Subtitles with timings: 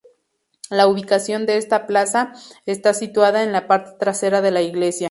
[0.71, 2.33] La ubicación de esta plaza,
[2.65, 4.99] está situada en la parte trasera de la Iglesia.